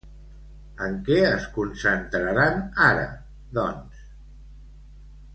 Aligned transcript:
En 0.85 0.95
què 1.09 1.17
es 1.25 1.43
concentraran 1.57 2.57
ara, 2.85 3.03
doncs? 3.59 4.01